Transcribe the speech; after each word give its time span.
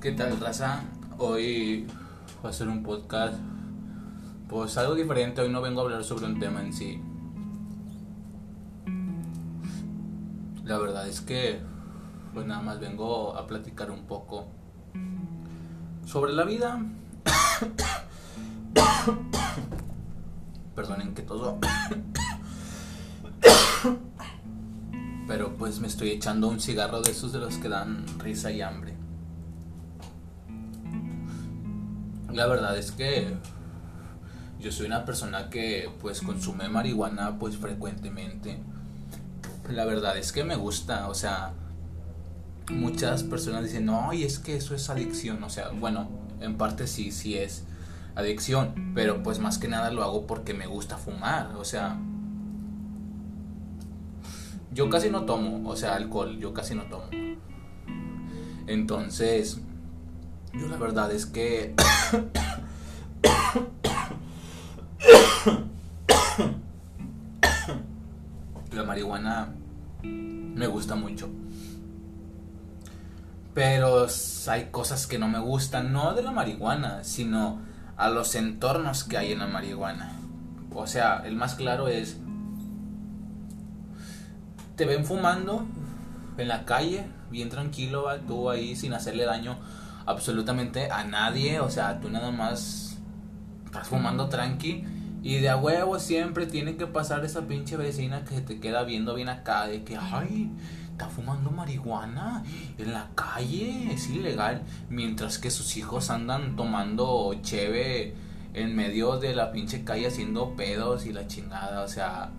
¿Qué 0.00 0.12
tal, 0.12 0.38
raza? 0.40 0.82
Hoy 1.18 1.86
voy 2.40 2.46
a 2.46 2.48
hacer 2.48 2.68
un 2.68 2.82
podcast. 2.82 3.34
Pues 4.48 4.78
algo 4.78 4.94
diferente. 4.94 5.42
Hoy 5.42 5.50
no 5.50 5.60
vengo 5.60 5.82
a 5.82 5.84
hablar 5.84 6.04
sobre 6.04 6.24
un 6.24 6.40
tema 6.40 6.62
en 6.62 6.72
sí. 6.72 7.02
La 10.64 10.78
verdad 10.78 11.06
es 11.06 11.20
que, 11.20 11.60
pues 12.32 12.46
nada 12.46 12.62
más 12.62 12.80
vengo 12.80 13.36
a 13.36 13.46
platicar 13.46 13.90
un 13.90 14.06
poco 14.06 14.46
sobre 16.06 16.32
la 16.32 16.46
vida. 16.46 16.82
Perdonen 20.74 21.12
que 21.12 21.20
todo. 21.20 21.58
Pero 25.28 25.58
pues 25.58 25.78
me 25.78 25.88
estoy 25.88 26.12
echando 26.12 26.48
un 26.48 26.58
cigarro 26.58 27.02
de 27.02 27.10
esos 27.10 27.34
de 27.34 27.40
los 27.40 27.58
que 27.58 27.68
dan 27.68 28.06
risa 28.18 28.50
y 28.50 28.62
hambre. 28.62 28.99
La 32.32 32.46
verdad 32.46 32.76
es 32.78 32.92
que 32.92 33.34
yo 34.60 34.70
soy 34.70 34.86
una 34.86 35.04
persona 35.04 35.48
que 35.50 35.90
pues 36.00 36.20
consume 36.20 36.68
marihuana 36.68 37.38
pues 37.38 37.56
frecuentemente. 37.56 38.58
La 39.70 39.84
verdad 39.84 40.16
es 40.18 40.32
que 40.32 40.44
me 40.44 40.56
gusta, 40.56 41.08
o 41.08 41.14
sea, 41.14 41.52
muchas 42.70 43.22
personas 43.22 43.64
dicen, 43.64 43.86
no, 43.86 44.12
y 44.12 44.24
es 44.24 44.38
que 44.38 44.56
eso 44.56 44.74
es 44.74 44.90
adicción, 44.90 45.42
o 45.44 45.50
sea, 45.50 45.70
bueno, 45.70 46.08
en 46.40 46.56
parte 46.56 46.86
sí, 46.86 47.12
sí 47.12 47.36
es 47.36 47.64
adicción, 48.14 48.92
pero 48.94 49.22
pues 49.22 49.38
más 49.38 49.58
que 49.58 49.68
nada 49.68 49.90
lo 49.90 50.02
hago 50.02 50.26
porque 50.26 50.54
me 50.54 50.66
gusta 50.66 50.96
fumar, 50.96 51.54
o 51.56 51.64
sea, 51.64 51.98
yo 54.72 54.88
casi 54.90 55.10
no 55.10 55.24
tomo, 55.24 55.68
o 55.68 55.76
sea, 55.76 55.94
alcohol, 55.94 56.38
yo 56.38 56.52
casi 56.52 56.74
no 56.74 56.84
tomo. 56.84 57.06
Entonces, 58.66 59.60
yo 60.52 60.68
la 60.68 60.76
verdad 60.76 61.10
es 61.12 61.26
que... 61.26 61.74
la 68.72 68.84
marihuana 68.84 69.52
me 70.02 70.66
gusta 70.66 70.94
mucho. 70.94 71.28
Pero 73.54 74.06
hay 74.48 74.68
cosas 74.70 75.06
que 75.06 75.18
no 75.18 75.28
me 75.28 75.38
gustan, 75.38 75.92
no 75.92 76.14
de 76.14 76.22
la 76.22 76.30
marihuana, 76.30 77.04
sino 77.04 77.60
a 77.96 78.08
los 78.08 78.34
entornos 78.34 79.04
que 79.04 79.18
hay 79.18 79.32
en 79.32 79.40
la 79.40 79.46
marihuana. 79.46 80.16
O 80.72 80.86
sea, 80.86 81.22
el 81.24 81.34
más 81.36 81.56
claro 81.56 81.88
es, 81.88 82.18
te 84.76 84.84
ven 84.86 85.04
fumando 85.04 85.66
en 86.38 86.48
la 86.48 86.64
calle, 86.64 87.06
bien 87.30 87.48
tranquilo, 87.48 88.06
tú 88.26 88.48
ahí 88.50 88.76
sin 88.76 88.94
hacerle 88.94 89.24
daño 89.24 89.58
absolutamente 90.10 90.90
a 90.90 91.04
nadie, 91.04 91.60
o 91.60 91.70
sea, 91.70 92.00
tú 92.00 92.10
nada 92.10 92.30
más 92.30 92.98
estás 93.64 93.88
fumando 93.88 94.28
tranqui 94.28 94.84
y 95.22 95.36
de 95.36 95.48
a 95.48 95.56
huevo 95.56 95.98
siempre 95.98 96.46
tiene 96.46 96.76
que 96.76 96.86
pasar 96.86 97.24
esa 97.24 97.46
pinche 97.46 97.76
vecina 97.76 98.24
que 98.24 98.36
se 98.36 98.40
te 98.40 98.60
queda 98.60 98.84
viendo 98.84 99.14
bien 99.14 99.28
acá 99.28 99.66
de 99.66 99.84
que, 99.84 99.96
ay, 99.96 100.50
está 100.92 101.08
fumando 101.08 101.50
marihuana 101.50 102.42
en 102.78 102.92
la 102.92 103.10
calle, 103.14 103.92
es 103.92 104.08
ilegal, 104.08 104.62
mientras 104.88 105.38
que 105.38 105.50
sus 105.50 105.76
hijos 105.76 106.10
andan 106.10 106.56
tomando 106.56 107.34
cheve 107.42 108.14
en 108.54 108.74
medio 108.74 109.18
de 109.18 109.34
la 109.34 109.52
pinche 109.52 109.84
calle 109.84 110.08
haciendo 110.08 110.56
pedos 110.56 111.06
y 111.06 111.12
la 111.12 111.26
chingada, 111.26 111.82
o 111.82 111.88
sea, 111.88 112.30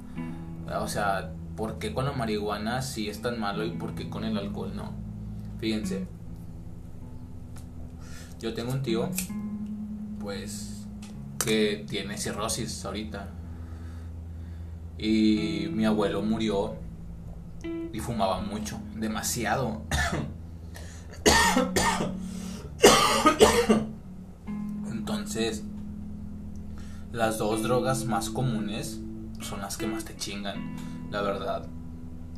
o 0.80 0.88
sea, 0.88 1.32
¿por 1.56 1.80
qué 1.80 1.94
con 1.94 2.06
la 2.06 2.12
marihuana 2.12 2.82
sí 2.82 3.10
es 3.10 3.22
tan 3.22 3.40
malo 3.40 3.64
y 3.64 3.72
por 3.72 3.96
qué 3.96 4.10
con 4.10 4.24
el 4.24 4.38
alcohol 4.38 4.74
no? 4.76 4.94
Fíjense, 5.60 6.08
yo 8.42 8.54
tengo 8.56 8.72
un 8.72 8.82
tío, 8.82 9.10
pues, 10.20 10.88
que 11.38 11.86
tiene 11.88 12.18
cirrosis 12.18 12.84
ahorita. 12.84 13.30
Y 14.98 15.68
mi 15.72 15.86
abuelo 15.86 16.24
murió 16.24 16.76
y 17.94 18.00
fumaba 18.00 18.42
mucho, 18.42 18.80
demasiado. 18.96 19.84
Entonces, 24.92 25.64
las 27.12 27.38
dos 27.38 27.62
drogas 27.62 28.06
más 28.06 28.32
comunes 28.32 29.00
son 29.40 29.62
las 29.62 29.78
que 29.78 29.86
más 29.86 30.04
te 30.04 30.18
chingan, 30.18 30.76
la 31.12 31.22
verdad. 31.22 31.68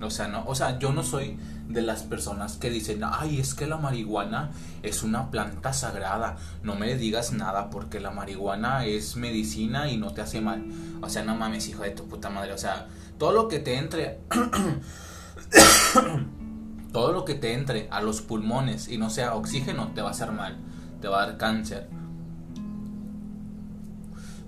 O 0.01 0.09
sea, 0.09 0.27
no, 0.27 0.43
o 0.45 0.53
sea, 0.53 0.79
yo 0.79 0.91
no 0.91 1.01
soy 1.03 1.37
de 1.67 1.81
las 1.81 2.03
personas 2.03 2.57
que 2.57 2.69
dicen, 2.69 3.01
ay, 3.03 3.39
es 3.39 3.53
que 3.53 3.67
la 3.67 3.77
marihuana 3.77 4.51
es 4.81 5.03
una 5.03 5.31
planta 5.31 5.73
sagrada, 5.73 6.37
no 6.61 6.75
me 6.75 6.95
digas 6.95 7.33
nada 7.33 7.69
porque 7.69 7.99
la 7.99 8.11
marihuana 8.11 8.85
es 8.85 9.15
medicina 9.15 9.89
y 9.89 9.97
no 9.97 10.13
te 10.13 10.21
hace 10.21 10.41
mal. 10.41 10.65
O 11.01 11.09
sea, 11.09 11.23
no 11.23 11.35
mames, 11.35 11.67
hijo 11.67 11.83
de 11.83 11.91
tu 11.91 12.07
puta 12.07 12.29
madre, 12.29 12.53
o 12.53 12.57
sea, 12.57 12.87
todo 13.17 13.31
lo 13.31 13.47
que 13.47 13.59
te 13.59 13.77
entre, 13.77 14.19
todo 16.91 17.11
lo 17.11 17.25
que 17.25 17.35
te 17.35 17.53
entre 17.53 17.87
a 17.91 18.01
los 18.01 18.21
pulmones 18.21 18.87
y 18.87 18.97
no 18.97 19.09
sea 19.09 19.35
oxígeno 19.35 19.91
te 19.93 20.01
va 20.01 20.09
a 20.09 20.11
hacer 20.11 20.31
mal, 20.31 20.57
te 21.01 21.07
va 21.07 21.23
a 21.23 21.27
dar 21.27 21.37
cáncer. 21.37 21.89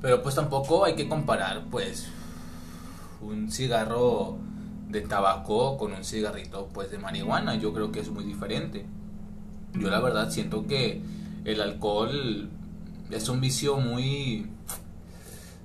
Pero 0.01 0.21
pues 0.21 0.35
tampoco 0.35 0.85
hay 0.85 0.95
que 0.95 1.07
comparar, 1.07 1.65
pues, 1.71 2.07
un 3.21 3.51
cigarro 3.51 4.37
de 4.95 5.01
tabaco 5.01 5.77
con 5.77 5.93
un 5.93 6.03
cigarrito 6.03 6.69
pues 6.73 6.89
de 6.89 6.97
marihuana. 6.97 7.55
Yo 7.55 7.73
creo 7.73 7.91
que 7.91 7.99
es 7.99 8.09
muy 8.09 8.23
diferente. 8.23 8.85
Yo 9.73 9.89
la 9.89 9.99
verdad 9.99 10.31
siento 10.31 10.65
que 10.65 11.01
el 11.43 11.61
alcohol 11.61 12.49
es 13.11 13.29
un 13.29 13.41
vicio 13.41 13.77
muy 13.77 14.49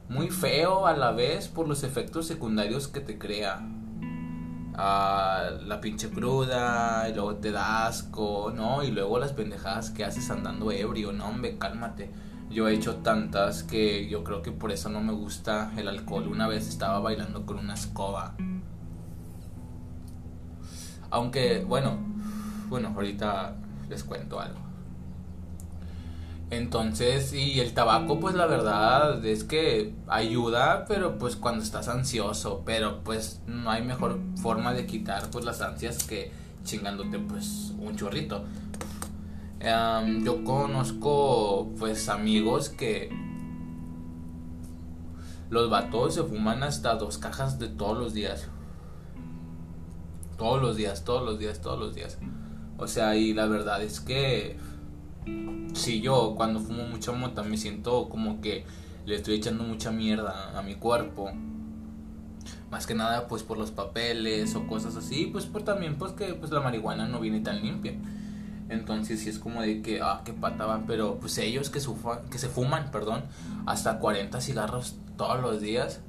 muy 0.08 0.28
feo 0.28 0.86
a 0.86 0.96
la 0.96 1.12
vez 1.12 1.46
por 1.46 1.68
los 1.68 1.84
efectos 1.84 2.26
secundarios 2.26 2.88
que 2.88 3.00
te 3.00 3.16
crea. 3.16 3.60
Ah, 4.74 5.50
la 5.64 5.80
pinche 5.80 6.10
cruda, 6.10 7.06
y 7.08 7.14
luego 7.14 7.36
te 7.36 7.52
da 7.52 7.86
asco, 7.86 8.52
¿no? 8.54 8.82
Y 8.82 8.90
luego 8.90 9.18
las 9.18 9.32
pendejadas 9.32 9.90
que 9.90 10.04
haces 10.04 10.30
andando 10.30 10.72
ebrio, 10.72 11.12
no, 11.12 11.28
hombre, 11.28 11.58
cálmate. 11.58 12.10
Yo 12.50 12.66
he 12.66 12.74
hecho 12.74 12.96
tantas 12.96 13.62
que 13.62 14.08
yo 14.08 14.24
creo 14.24 14.42
que 14.42 14.50
por 14.50 14.72
eso 14.72 14.88
no 14.88 15.00
me 15.00 15.12
gusta 15.12 15.72
el 15.76 15.86
alcohol. 15.86 16.26
Una 16.26 16.48
vez 16.48 16.66
estaba 16.66 16.98
bailando 16.98 17.46
con 17.46 17.58
una 17.58 17.74
escoba 17.74 18.34
aunque, 21.10 21.64
bueno, 21.66 21.98
bueno, 22.68 22.92
ahorita 22.94 23.56
les 23.88 24.04
cuento 24.04 24.40
algo. 24.40 24.70
Entonces, 26.50 27.32
y 27.32 27.60
el 27.60 27.74
tabaco, 27.74 28.18
pues 28.18 28.34
la 28.34 28.46
verdad 28.46 29.24
es 29.24 29.44
que 29.44 29.94
ayuda, 30.08 30.84
pero 30.88 31.16
pues 31.16 31.36
cuando 31.36 31.62
estás 31.62 31.86
ansioso, 31.86 32.62
pero 32.66 33.04
pues 33.04 33.40
no 33.46 33.70
hay 33.70 33.82
mejor 33.82 34.18
forma 34.42 34.72
de 34.72 34.84
quitar 34.84 35.30
pues 35.30 35.44
las 35.44 35.60
ansias 35.60 36.02
que 36.02 36.32
chingándote 36.64 37.20
pues 37.20 37.72
un 37.78 37.94
chorrito. 37.96 38.44
yo 39.60 40.44
conozco 40.44 41.70
pues 41.78 42.08
amigos 42.08 42.68
que 42.68 43.10
los 45.50 45.70
vatos 45.70 46.14
se 46.14 46.24
fuman 46.24 46.64
hasta 46.64 46.96
dos 46.96 47.18
cajas 47.18 47.60
de 47.60 47.68
todos 47.68 47.96
los 47.96 48.12
días. 48.12 48.48
Todos 50.40 50.62
los 50.62 50.74
días, 50.74 51.04
todos 51.04 51.22
los 51.22 51.38
días, 51.38 51.60
todos 51.60 51.78
los 51.78 51.94
días. 51.94 52.16
O 52.78 52.88
sea, 52.88 53.14
y 53.14 53.34
la 53.34 53.44
verdad 53.44 53.82
es 53.82 54.00
que 54.00 54.56
si 55.74 56.00
yo 56.00 56.32
cuando 56.34 56.60
fumo 56.60 56.84
mucha 56.84 57.12
mota 57.12 57.42
me 57.42 57.58
siento 57.58 58.08
como 58.08 58.40
que 58.40 58.64
le 59.04 59.16
estoy 59.16 59.34
echando 59.34 59.64
mucha 59.64 59.90
mierda 59.90 60.58
a 60.58 60.62
mi 60.62 60.76
cuerpo. 60.76 61.30
Más 62.70 62.86
que 62.86 62.94
nada 62.94 63.28
pues 63.28 63.42
por 63.42 63.58
los 63.58 63.70
papeles 63.70 64.54
o 64.54 64.66
cosas 64.66 64.96
así, 64.96 65.26
pues 65.26 65.44
por 65.44 65.62
también 65.62 65.96
pues 65.98 66.12
que 66.12 66.32
pues 66.32 66.50
la 66.50 66.60
marihuana 66.60 67.06
no 67.06 67.20
viene 67.20 67.40
tan 67.40 67.60
limpia. 67.60 67.92
Entonces 68.70 69.20
sí 69.20 69.28
es 69.28 69.38
como 69.38 69.60
de 69.60 69.82
que, 69.82 70.00
ah, 70.00 70.22
qué 70.24 70.32
pata 70.32 70.64
van, 70.64 70.86
pero 70.86 71.20
pues 71.20 71.36
ellos 71.36 71.68
que, 71.68 71.80
que 72.30 72.38
se 72.38 72.48
fuman, 72.48 72.90
perdón, 72.90 73.24
hasta 73.66 73.98
40 73.98 74.40
cigarros 74.40 74.96
todos 75.18 75.42
los 75.42 75.60
días. 75.60 76.00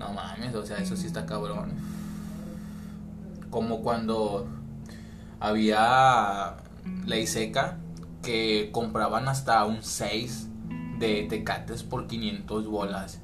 No 0.00 0.12
mames, 0.12 0.52
o 0.56 0.66
sea, 0.66 0.78
eso 0.78 0.96
sí 0.96 1.06
está 1.06 1.26
cabrón 1.26 2.01
como 3.52 3.82
cuando 3.82 4.48
había 5.38 6.56
ley 7.06 7.28
seca 7.28 7.78
que 8.22 8.70
compraban 8.72 9.28
hasta 9.28 9.64
un 9.66 9.82
6 9.82 10.48
de 10.98 11.26
tecates 11.28 11.82
por 11.82 12.08
500 12.08 12.66
bolas. 12.66 13.20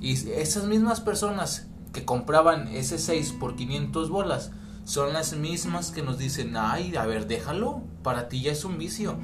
Y 0.00 0.12
esas 0.30 0.64
mismas 0.64 1.00
personas 1.00 1.68
que 1.92 2.04
compraban 2.04 2.68
ese 2.68 2.98
6 2.98 3.36
por 3.38 3.54
500 3.54 4.08
bolas 4.08 4.50
son 4.84 5.12
las 5.12 5.34
mismas 5.34 5.90
que 5.90 6.02
nos 6.02 6.16
dicen, 6.16 6.56
ay, 6.56 6.96
a 6.96 7.04
ver, 7.04 7.26
déjalo, 7.26 7.82
para 8.02 8.28
ti 8.28 8.40
ya 8.40 8.52
es 8.52 8.64
un 8.64 8.78
vicio. 8.78 9.18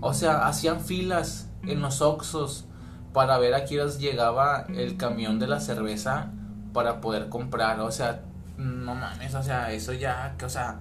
O 0.00 0.14
sea, 0.14 0.46
hacían 0.46 0.80
filas 0.80 1.50
en 1.64 1.82
los 1.82 2.00
Oxos 2.00 2.64
para 3.12 3.36
ver 3.38 3.54
a 3.54 3.64
quién 3.64 3.86
llegaba 3.98 4.64
el 4.74 4.96
camión 4.96 5.38
de 5.38 5.48
la 5.48 5.60
cerveza 5.60 6.32
para 6.72 7.00
poder 7.00 7.28
comprar. 7.28 7.80
O 7.80 7.90
sea, 7.90 8.22
no 8.58 8.94
mames, 8.94 9.34
o 9.34 9.42
sea, 9.42 9.72
eso 9.72 9.92
ya, 9.92 10.34
que, 10.36 10.44
o 10.44 10.48
sea, 10.48 10.80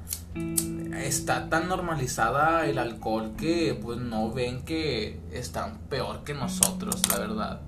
está 0.95 1.47
tan 1.47 1.69
normalizada 1.69 2.65
el 2.65 2.79
alcohol 2.79 3.33
que 3.37 3.77
pues 3.79 3.99
no 3.99 4.31
ven 4.31 4.63
que 4.63 5.19
están 5.31 5.77
peor 5.89 6.23
que 6.23 6.33
nosotros, 6.33 7.01
la 7.09 7.19
verdad. 7.19 7.61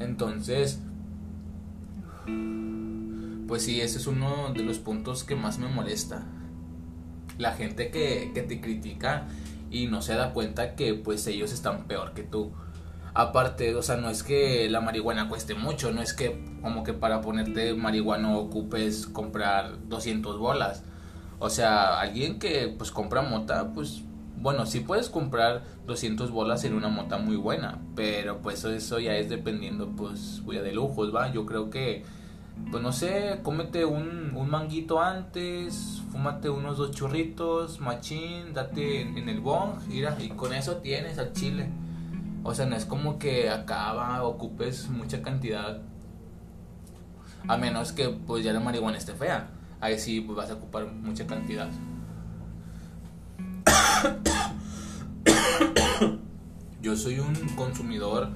Entonces, 0.00 0.80
pues 3.46 3.62
sí, 3.62 3.80
ese 3.80 3.98
es 3.98 4.06
uno 4.08 4.52
de 4.52 4.64
los 4.64 4.78
puntos 4.78 5.22
que 5.22 5.36
más 5.36 5.58
me 5.58 5.68
molesta. 5.68 6.22
La 7.38 7.52
gente 7.52 7.90
que, 7.90 8.32
que 8.34 8.42
te 8.42 8.60
critica 8.60 9.28
y 9.70 9.86
no 9.86 10.02
se 10.02 10.14
da 10.14 10.32
cuenta 10.32 10.74
que 10.74 10.94
pues 10.94 11.26
ellos 11.28 11.52
están 11.52 11.84
peor 11.84 12.14
que 12.14 12.24
tú. 12.24 12.52
Aparte, 13.14 13.76
o 13.76 13.82
sea, 13.82 13.96
no 13.96 14.10
es 14.10 14.24
que 14.24 14.68
la 14.68 14.80
marihuana 14.80 15.28
cueste 15.28 15.54
mucho, 15.54 15.92
no 15.92 16.02
es 16.02 16.12
que 16.14 16.44
como 16.62 16.82
que 16.82 16.92
para 16.92 17.20
ponerte 17.20 17.74
marihuana 17.74 18.36
ocupes 18.36 19.06
comprar 19.06 19.88
200 19.88 20.38
bolas. 20.38 20.82
O 21.38 21.48
sea, 21.48 22.00
alguien 22.00 22.38
que 22.40 22.74
pues 22.76 22.90
compra 22.90 23.22
mota, 23.22 23.72
pues 23.72 24.02
bueno, 24.36 24.66
sí 24.66 24.80
puedes 24.80 25.08
comprar 25.08 25.62
200 25.86 26.30
bolas 26.32 26.64
en 26.64 26.74
una 26.74 26.88
mota 26.88 27.18
muy 27.18 27.36
buena, 27.36 27.78
pero 27.94 28.42
pues 28.42 28.64
eso 28.64 28.98
ya 28.98 29.16
es 29.16 29.28
dependiendo 29.28 29.88
pues 29.96 30.42
voy 30.44 30.58
de 30.58 30.72
lujos, 30.72 31.14
va. 31.14 31.32
Yo 31.32 31.46
creo 31.46 31.70
que 31.70 32.04
pues 32.70 32.82
no 32.82 32.92
sé, 32.92 33.40
cómete 33.42 33.84
un, 33.84 34.32
un 34.34 34.50
manguito 34.50 35.00
antes, 35.00 36.02
fúmate 36.10 36.48
unos 36.48 36.78
dos 36.78 36.90
churritos, 36.92 37.80
machín, 37.80 38.54
date 38.54 39.02
en, 39.02 39.28
el 39.28 39.40
bong, 39.40 39.80
mira, 39.88 40.16
y 40.20 40.28
con 40.30 40.52
eso 40.52 40.76
tienes 40.76 41.18
al 41.18 41.32
chile. 41.32 41.68
O 42.44 42.54
sea, 42.54 42.66
no 42.66 42.76
es 42.76 42.84
como 42.84 43.18
que 43.18 43.50
acaba, 43.50 44.22
ocupes 44.22 44.88
mucha 44.90 45.22
cantidad. 45.22 45.80
A 47.48 47.56
menos 47.56 47.92
que 47.92 48.10
pues 48.10 48.44
ya 48.44 48.52
la 48.52 48.60
marihuana 48.60 48.98
esté 48.98 49.14
fea. 49.14 49.48
Ahí 49.80 49.98
sí 49.98 50.20
pues 50.20 50.36
vas 50.36 50.50
a 50.50 50.54
ocupar 50.54 50.86
mucha 50.86 51.26
cantidad. 51.26 51.68
Yo 56.80 56.96
soy 56.96 57.18
un 57.18 57.34
consumidor 57.56 58.28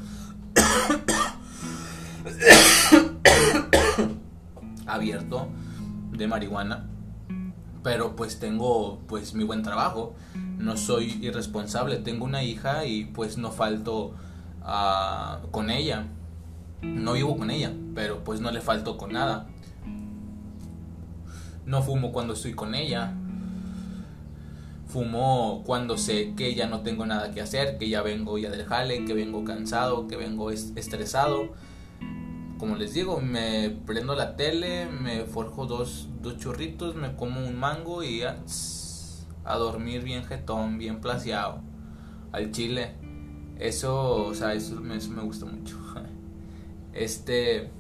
abierto 4.87 5.49
de 6.13 6.27
marihuana 6.27 6.89
pero 7.83 8.17
pues 8.17 8.39
tengo 8.39 9.01
pues 9.07 9.35
mi 9.35 9.45
buen 9.45 9.63
trabajo, 9.63 10.15
no 10.59 10.77
soy 10.77 11.19
irresponsable, 11.23 11.97
tengo 11.97 12.25
una 12.25 12.43
hija 12.43 12.85
y 12.85 13.05
pues 13.05 13.39
no 13.39 13.51
falto 13.51 14.15
uh, 14.63 15.49
con 15.51 15.71
ella, 15.71 16.07
no 16.83 17.15
vivo 17.15 17.37
con 17.37 17.51
ella, 17.51 17.73
pero 17.95 18.25
pues 18.25 18.41
no 18.41 18.51
le 18.51 18.61
falto 18.61 18.97
con 18.97 19.13
nada, 19.13 19.47
no 21.65 21.83
fumo 21.83 22.13
cuando 22.13 22.35
estoy 22.35 22.55
con 22.55 22.75
ella, 22.75 23.15
fumo 24.89 25.63
cuando 25.67 25.99
sé 25.99 26.35
que 26.35 26.55
ya 26.55 26.67
no 26.67 26.81
tengo 26.81 27.07
nada 27.07 27.31
que 27.31 27.41
hacer, 27.41 27.79
que 27.79 27.89
ya 27.89 28.03
vengo 28.03 28.39
ya 28.39 28.51
del 28.51 28.65
jale, 28.65 29.05
que 29.05 29.15
vengo 29.15 29.45
cansado, 29.45 30.09
que 30.09 30.17
vengo 30.17 30.51
estresado. 30.51 31.51
Como 32.59 32.75
les 32.75 32.93
digo, 32.95 33.21
me 33.21 33.71
prendo 33.87 34.17
la 34.17 34.35
tele, 34.35 34.87
me 34.87 35.25
forjo 35.25 35.67
dos, 35.67 36.09
dos 36.21 36.39
churritos, 36.39 36.97
me 36.97 37.15
como 37.15 37.47
un 37.47 37.57
mango 37.57 38.03
y 38.03 38.23
a, 38.23 38.43
a 39.45 39.57
dormir 39.57 40.03
bien 40.03 40.25
jetón, 40.25 40.79
bien 40.79 41.01
placeado. 41.01 41.61
Al 42.33 42.51
chile. 42.53 42.95
Eso, 43.59 44.27
o 44.27 44.35
sea, 44.35 44.55
eso 44.55 44.83
eso 44.93 45.11
me 45.11 45.23
gusta 45.23 45.47
mucho. 45.47 45.79
Este. 46.93 47.71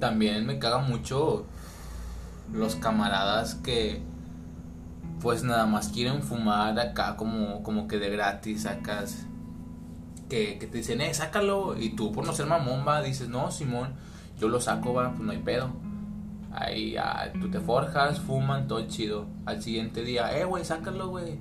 También 0.00 0.44
me 0.44 0.58
caga 0.58 0.78
mucho 0.78 1.46
los 2.52 2.74
camaradas 2.76 3.54
que 3.54 4.02
pues 5.20 5.42
nada 5.42 5.66
más 5.66 5.88
quieren 5.88 6.22
fumar 6.22 6.78
acá 6.78 7.16
como, 7.16 7.62
como 7.62 7.88
que 7.88 7.98
de 7.98 8.10
gratis, 8.10 8.62
sacas 8.62 9.26
que, 10.28 10.58
te 10.58 10.78
dicen, 10.78 11.00
eh, 11.00 11.12
sácalo. 11.14 11.76
Y 11.78 11.90
tú, 11.90 12.12
por 12.12 12.26
no 12.26 12.32
ser 12.32 12.46
mamón, 12.46 12.86
va, 12.86 13.02
dices, 13.02 13.28
no, 13.28 13.50
Simón, 13.50 13.94
yo 14.38 14.48
lo 14.48 14.60
saco, 14.60 14.92
va, 14.92 15.10
pues 15.10 15.20
no 15.20 15.32
hay 15.32 15.38
pedo. 15.38 15.70
Ahí 16.58 16.92
ya, 16.92 17.30
tú 17.38 17.50
te 17.50 17.60
forjas, 17.60 18.18
fuman, 18.18 18.66
todo 18.66 18.86
chido. 18.88 19.26
Al 19.44 19.62
siguiente 19.62 20.02
día, 20.02 20.38
eh, 20.38 20.44
güey, 20.44 20.64
sácalo, 20.64 21.08
güey. 21.08 21.38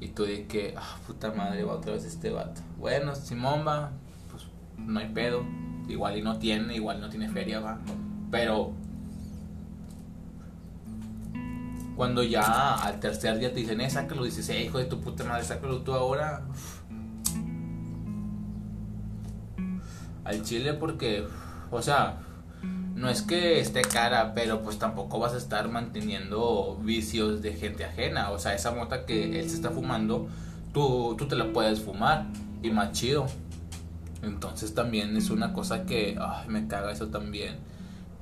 Y 0.00 0.08
tú 0.08 0.24
de 0.24 0.46
que, 0.46 0.74
ah, 0.76 0.98
puta 1.06 1.30
madre, 1.30 1.62
va 1.62 1.74
otra 1.74 1.92
vez 1.92 2.04
este 2.04 2.30
vato. 2.30 2.60
Bueno, 2.76 3.14
Simón 3.14 3.64
va, 3.66 3.92
pues 4.28 4.46
no 4.76 4.98
hay 4.98 5.08
pedo. 5.10 5.44
Igual 5.88 6.18
y 6.18 6.22
no 6.22 6.36
tiene, 6.38 6.74
igual 6.74 7.00
no 7.00 7.08
tiene 7.08 7.28
feria, 7.28 7.60
va. 7.60 7.78
Pero 8.30 8.72
cuando 11.94 12.24
ya 12.24 12.74
al 12.74 12.98
tercer 12.98 13.38
día 13.38 13.52
te 13.52 13.60
dicen, 13.60 13.80
eh, 13.80 13.88
sácalo, 13.88 14.24
dices, 14.24 14.48
eh, 14.48 14.64
hijo 14.64 14.78
de 14.78 14.86
tu 14.86 15.00
puta 15.00 15.22
madre, 15.22 15.44
sácalo 15.44 15.82
tú 15.82 15.92
ahora. 15.92 16.42
al 20.24 20.42
chile 20.42 20.74
porque, 20.74 21.24
o 21.70 21.82
sea, 21.82 22.18
no 23.00 23.08
es 23.08 23.22
que 23.22 23.60
esté 23.60 23.80
cara, 23.80 24.34
pero 24.34 24.60
pues 24.60 24.78
tampoco 24.78 25.18
vas 25.18 25.32
a 25.32 25.38
estar 25.38 25.70
manteniendo 25.70 26.78
vicios 26.82 27.40
de 27.40 27.54
gente 27.54 27.86
ajena. 27.86 28.30
O 28.30 28.38
sea, 28.38 28.54
esa 28.54 28.72
mota 28.72 29.06
que 29.06 29.40
él 29.40 29.48
se 29.48 29.56
está 29.56 29.70
fumando, 29.70 30.28
tú, 30.74 31.14
tú 31.16 31.26
te 31.26 31.34
la 31.34 31.50
puedes 31.50 31.80
fumar 31.80 32.26
y 32.62 32.70
más 32.70 32.92
chido. 32.92 33.26
Entonces 34.22 34.74
también 34.74 35.16
es 35.16 35.30
una 35.30 35.54
cosa 35.54 35.86
que 35.86 36.18
ay, 36.20 36.48
me 36.48 36.68
caga 36.68 36.92
eso 36.92 37.06
también. 37.06 37.56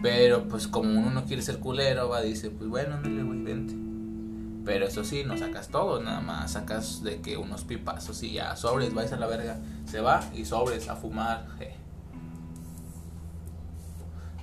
Pero 0.01 0.47
pues 0.47 0.69
como 0.69 0.97
uno 0.97 1.11
no 1.11 1.25
quiere 1.25 1.43
ser 1.43 1.59
culero, 1.59 2.09
va, 2.09 2.21
dice, 2.21 2.51
pues 2.51 2.71
bueno, 2.71 2.95
ándale, 2.95 3.25
güey, 3.25 3.43
vente. 3.43 3.75
Pero 4.65 4.87
eso 4.87 5.03
sí, 5.03 5.25
no 5.27 5.37
sacas 5.37 5.71
todo, 5.71 6.01
nada 6.01 6.21
más 6.21 6.53
sacas 6.53 7.03
de 7.03 7.21
que 7.21 7.37
unos 7.37 7.65
pipazos 7.65 8.23
y 8.23 8.35
ya, 8.35 8.55
sobres, 8.55 8.95
vais 8.95 9.11
a 9.11 9.17
la 9.17 9.27
verga. 9.27 9.59
Se 9.87 10.01
va 10.01 10.21
y 10.37 10.45
sobres 10.45 10.89
a 10.89 10.95
fumar. 10.95 11.47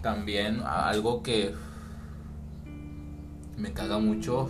También 0.06 0.62
algo 0.64 1.24
que 1.24 1.56
me 3.58 3.74
caga 3.74 3.98
mucho 3.98 4.48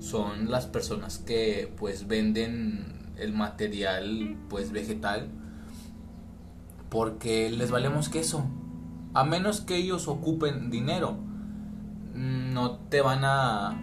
son 0.00 0.50
las 0.50 0.66
personas 0.66 1.16
que 1.16 1.72
pues 1.78 2.08
venden 2.08 3.14
el 3.16 3.32
material 3.32 4.36
pues 4.50 4.72
vegetal 4.72 5.28
porque 6.90 7.48
les 7.48 7.70
valemos 7.70 8.10
queso. 8.10 8.44
A 9.14 9.24
menos 9.24 9.62
que 9.62 9.76
ellos 9.76 10.08
ocupen 10.08 10.68
dinero, 10.68 11.16
no 12.12 12.72
te 12.72 13.00
van 13.00 13.24
a 13.24 13.80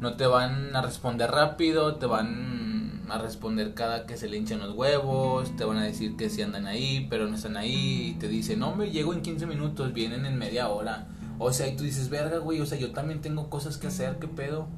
no 0.00 0.16
te 0.16 0.26
van 0.26 0.74
a 0.74 0.82
responder 0.82 1.30
rápido, 1.30 1.94
te 1.98 2.06
van 2.06 2.79
a 3.10 3.18
responder 3.18 3.74
cada 3.74 4.06
que 4.06 4.16
se 4.16 4.28
le 4.28 4.36
hinchan 4.36 4.60
los 4.60 4.74
huevos, 4.74 5.56
te 5.56 5.64
van 5.64 5.78
a 5.78 5.84
decir 5.84 6.16
que 6.16 6.30
sí 6.30 6.42
andan 6.42 6.66
ahí, 6.66 7.06
pero 7.10 7.26
no 7.26 7.36
están 7.36 7.56
ahí, 7.56 8.10
y 8.10 8.18
te 8.18 8.28
dicen, 8.28 8.58
no, 8.60 8.74
me 8.74 8.90
llego 8.90 9.12
en 9.12 9.22
15 9.22 9.46
minutos, 9.46 9.92
vienen 9.92 10.26
en 10.26 10.38
media 10.38 10.68
hora. 10.68 11.08
O 11.38 11.52
sea, 11.52 11.68
y 11.68 11.76
tú 11.76 11.84
dices, 11.84 12.10
verga, 12.10 12.38
güey, 12.38 12.60
o 12.60 12.66
sea, 12.66 12.78
yo 12.78 12.92
también 12.92 13.20
tengo 13.20 13.48
cosas 13.48 13.78
que 13.78 13.86
hacer, 13.86 14.18
¿qué 14.18 14.28
pedo? 14.28 14.68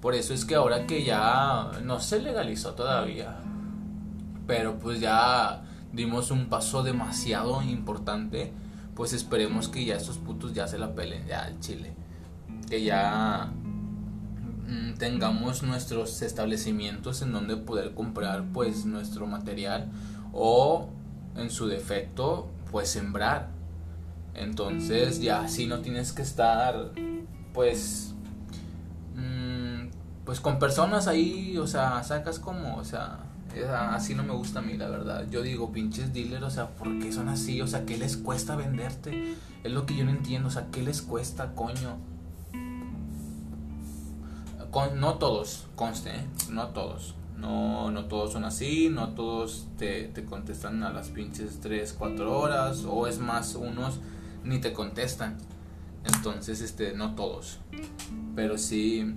Por 0.00 0.14
eso 0.14 0.34
es 0.34 0.44
que 0.44 0.56
ahora 0.56 0.86
que 0.86 1.04
ya 1.04 1.70
no 1.84 2.00
se 2.00 2.20
legalizó 2.20 2.74
todavía, 2.74 3.36
pero 4.46 4.78
pues 4.78 5.00
ya 5.00 5.62
dimos 5.92 6.30
un 6.30 6.48
paso 6.48 6.82
demasiado 6.82 7.62
importante, 7.62 8.52
pues 8.94 9.12
esperemos 9.12 9.68
que 9.68 9.84
ya 9.84 9.96
estos 9.96 10.18
putos 10.18 10.52
ya 10.52 10.66
se 10.66 10.78
la 10.78 10.94
pelen, 10.94 11.26
ya 11.26 11.44
al 11.44 11.60
chile. 11.60 11.94
Que 12.68 12.82
ya 12.82 13.52
tengamos 14.98 15.62
nuestros 15.62 16.22
establecimientos 16.22 17.22
en 17.22 17.32
donde 17.32 17.56
poder 17.56 17.94
comprar 17.94 18.44
pues 18.52 18.84
nuestro 18.84 19.26
material 19.26 19.88
o 20.32 20.88
en 21.36 21.50
su 21.50 21.66
defecto 21.66 22.48
pues 22.70 22.88
sembrar 22.90 23.48
entonces 24.34 25.20
ya 25.20 25.48
si 25.48 25.66
no 25.66 25.80
tienes 25.80 26.12
que 26.12 26.22
estar 26.22 26.92
pues 27.52 28.14
mm, 29.16 29.88
pues 30.24 30.40
con 30.40 30.58
personas 30.58 31.08
ahí 31.08 31.58
o 31.58 31.66
sea 31.66 32.02
sacas 32.02 32.38
como 32.38 32.76
o 32.76 32.84
sea 32.84 33.20
así 33.90 34.14
no 34.14 34.22
me 34.22 34.32
gusta 34.32 34.60
a 34.60 34.62
mí 34.62 34.78
la 34.78 34.88
verdad 34.88 35.26
yo 35.30 35.42
digo 35.42 35.72
pinches 35.72 36.12
dealers 36.14 36.44
o 36.44 36.50
sea 36.50 36.68
¿por 36.68 36.98
qué 36.98 37.12
son 37.12 37.28
así? 37.28 37.60
o 37.60 37.66
sea 37.66 37.84
¿qué 37.84 37.98
les 37.98 38.16
cuesta 38.16 38.56
venderte? 38.56 39.34
es 39.62 39.72
lo 39.72 39.84
que 39.84 39.94
yo 39.94 40.04
no 40.04 40.10
entiendo 40.10 40.48
o 40.48 40.50
sea 40.50 40.68
¿qué 40.70 40.82
les 40.82 41.02
cuesta 41.02 41.54
coño? 41.54 42.11
No 44.94 45.14
todos, 45.14 45.66
conste, 45.76 46.10
¿eh? 46.10 46.26
no 46.50 46.68
todos. 46.68 47.14
No, 47.36 47.90
no 47.90 48.04
todos 48.04 48.32
son 48.32 48.44
así, 48.44 48.88
no 48.88 49.10
todos 49.14 49.66
te, 49.76 50.04
te, 50.04 50.24
contestan 50.24 50.84
a 50.84 50.92
las 50.92 51.08
pinches 51.08 51.58
3, 51.60 51.92
4 51.98 52.38
horas, 52.38 52.84
o 52.88 53.08
es 53.08 53.18
más, 53.18 53.56
unos 53.56 53.98
ni 54.44 54.60
te 54.60 54.72
contestan. 54.72 55.38
Entonces, 56.04 56.60
este, 56.60 56.92
no 56.94 57.14
todos. 57.14 57.58
Pero 58.36 58.58
sí. 58.58 59.16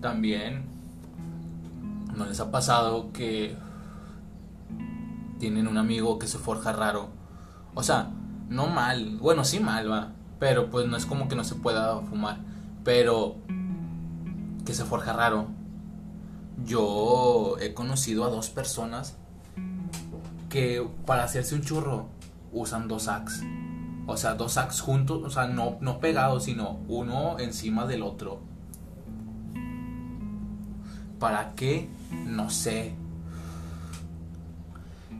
También. 0.00 0.64
¿No 2.16 2.26
les 2.26 2.40
ha 2.40 2.50
pasado 2.50 3.12
que 3.12 3.56
tienen 5.38 5.68
un 5.68 5.78
amigo 5.78 6.18
que 6.18 6.26
se 6.26 6.38
forja 6.38 6.72
raro. 6.72 7.08
O 7.74 7.82
sea, 7.82 8.10
no 8.48 8.66
mal, 8.66 9.16
bueno, 9.18 9.44
sí 9.44 9.60
mal, 9.60 9.90
va, 9.90 10.12
pero 10.38 10.70
pues 10.70 10.86
no 10.86 10.96
es 10.96 11.06
como 11.06 11.28
que 11.28 11.36
no 11.36 11.44
se 11.44 11.54
pueda 11.54 12.00
fumar, 12.00 12.38
pero 12.84 13.36
que 14.64 14.74
se 14.74 14.84
forja 14.84 15.12
raro. 15.12 15.46
Yo 16.64 17.56
he 17.60 17.74
conocido 17.74 18.24
a 18.24 18.30
dos 18.30 18.50
personas 18.50 19.16
que 20.48 20.86
para 21.06 21.24
hacerse 21.24 21.54
un 21.54 21.62
churro 21.62 22.08
usan 22.52 22.88
dos 22.88 23.04
sacks. 23.04 23.42
O 24.06 24.16
sea, 24.16 24.34
dos 24.34 24.52
sacks 24.52 24.80
juntos, 24.80 25.22
o 25.24 25.30
sea, 25.30 25.46
no, 25.46 25.76
no 25.80 26.00
pegados, 26.00 26.44
sino 26.44 26.78
uno 26.88 27.38
encima 27.38 27.86
del 27.86 28.02
otro. 28.02 28.40
¿Para 31.18 31.54
qué? 31.54 31.88
No 32.26 32.48
sé. 32.48 32.94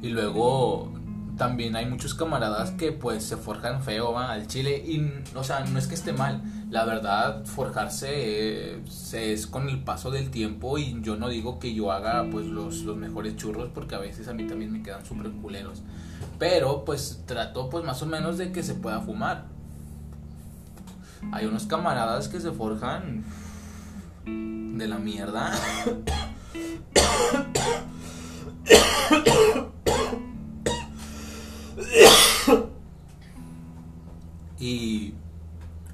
Y 0.01 0.09
luego 0.09 0.93
también 1.39 1.77
hay 1.77 1.87
muchos 1.87 2.15
camaradas 2.15 2.73
que 2.73 2.93
pues 2.93 3.25
se 3.25 3.37
forjan 3.37 3.83
feo 3.83 4.13
¿va? 4.13 4.33
al 4.33 4.47
chile 4.49 4.77
y 4.77 5.11
o 5.35 5.45
sea 5.45 5.61
no 5.61 5.79
es 5.79 5.87
que 5.87 5.95
esté 5.95 6.13
mal 6.13 6.43
la 6.71 6.85
verdad 6.85 7.45
forjarse 7.45 8.09
eh, 8.11 8.83
es 9.13 9.47
con 9.47 9.69
el 9.69 9.83
paso 9.83 10.11
del 10.11 10.31
tiempo 10.31 10.77
y 10.77 11.01
yo 11.01 11.17
no 11.17 11.29
digo 11.29 11.59
que 11.59 11.73
yo 11.73 11.93
haga 11.93 12.27
pues 12.31 12.47
los, 12.47 12.83
los 12.83 12.97
mejores 12.97 13.37
churros 13.37 13.71
porque 13.73 13.95
a 13.95 13.99
veces 13.99 14.29
a 14.29 14.35
mí 14.35 14.47
también 14.47 14.73
me 14.73 14.83
quedan 14.83 15.07
súper 15.07 15.31
culeros 15.31 15.83
pero 16.39 16.85
pues 16.85 17.23
trato 17.25 17.71
pues 17.71 17.85
más 17.85 18.03
o 18.03 18.07
menos 18.07 18.37
de 18.37 18.53
que 18.53 18.63
se 18.63 18.75
pueda 18.75 19.01
fumar 19.01 19.47
hay 21.33 21.47
unos 21.47 21.67
camaradas 21.67 22.29
que 22.29 22.41
se 22.41 22.51
forjan 22.51 23.25
de 24.27 24.89
la 24.89 24.99
mierda 24.99 25.53
y 34.59 35.15